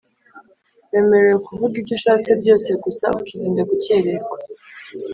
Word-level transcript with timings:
wemerewe 0.91 1.37
kuvuga 1.45 1.73
ibyo 1.79 1.93
ushatse 1.97 2.31
byose 2.41 2.69
gusa 2.83 3.05
ukirinda 3.19 3.61
gukererwa 3.69 4.35